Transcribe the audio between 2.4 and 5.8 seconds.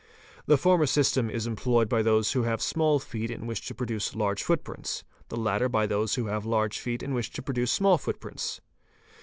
have small feet and wish to produce large footprints, the latter